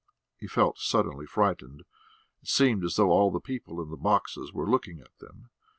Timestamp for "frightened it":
1.27-2.47